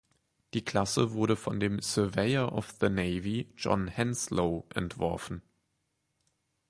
Die 0.55 0.65
Klasse 0.65 1.11
wurde 1.13 1.35
von 1.35 1.59
dem 1.59 1.79
"Surveyor 1.79 2.53
of 2.53 2.71
the 2.81 2.89
Navy" 2.89 3.53
John 3.55 3.87
Henslow 3.87 4.65
entworfenen. 4.73 5.43